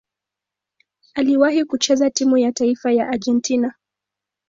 Aliwahi 1.13 1.65
kucheza 1.65 2.09
timu 2.09 2.37
ya 2.37 2.51
taifa 2.51 2.91
ya 2.91 3.07
Argentina. 3.09 3.73